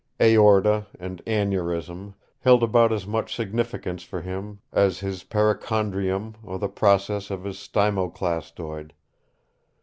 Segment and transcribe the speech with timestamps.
[0.19, 6.67] "Aorta" and "aneurism" held about as much significance for him as his perichondrium or the
[6.69, 8.93] process of his stylomastoid.